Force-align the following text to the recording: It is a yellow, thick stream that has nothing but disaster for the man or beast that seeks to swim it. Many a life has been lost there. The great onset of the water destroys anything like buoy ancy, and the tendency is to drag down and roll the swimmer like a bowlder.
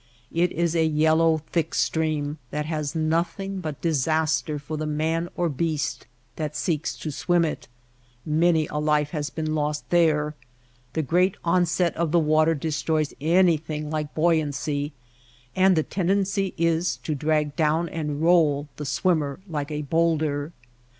It 0.33 0.51
is 0.51 0.73
a 0.75 0.83
yellow, 0.83 1.43
thick 1.51 1.75
stream 1.75 2.39
that 2.49 2.65
has 2.65 2.95
nothing 2.95 3.59
but 3.59 3.81
disaster 3.81 4.57
for 4.57 4.75
the 4.75 4.87
man 4.87 5.29
or 5.37 5.47
beast 5.47 6.07
that 6.37 6.55
seeks 6.55 6.97
to 7.01 7.11
swim 7.11 7.45
it. 7.45 7.67
Many 8.25 8.65
a 8.69 8.77
life 8.79 9.11
has 9.11 9.29
been 9.29 9.53
lost 9.53 9.87
there. 9.91 10.33
The 10.93 11.03
great 11.03 11.37
onset 11.43 11.95
of 11.95 12.11
the 12.11 12.17
water 12.17 12.55
destroys 12.55 13.13
anything 13.21 13.91
like 13.91 14.15
buoy 14.15 14.41
ancy, 14.41 14.93
and 15.55 15.75
the 15.75 15.83
tendency 15.83 16.55
is 16.57 16.97
to 17.03 17.13
drag 17.13 17.55
down 17.55 17.87
and 17.87 18.23
roll 18.23 18.69
the 18.77 18.87
swimmer 18.87 19.39
like 19.47 19.69
a 19.69 19.83
bowlder. 19.83 20.51